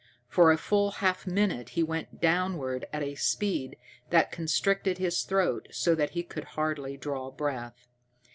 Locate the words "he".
1.77-1.83, 6.17-6.23